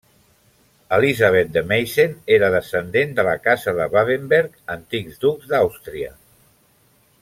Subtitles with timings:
[0.95, 6.15] Elisabet de Meissen era descendent de la casa de Babenberg, antics ducs d'Àustria.